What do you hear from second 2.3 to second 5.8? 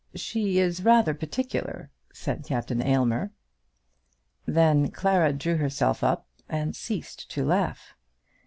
Captain Aylmer. Then Clara drew